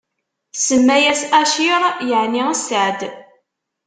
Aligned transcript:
Tsemma-yas 0.53 1.21
Acir, 1.39 1.81
yeɛni 2.09 2.43
sseɛd. 2.59 2.99